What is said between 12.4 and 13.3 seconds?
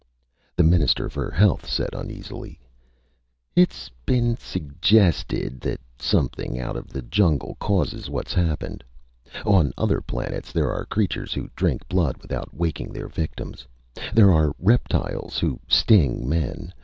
waking their